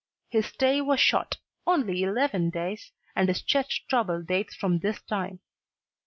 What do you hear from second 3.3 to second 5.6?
chest trouble dates from this time.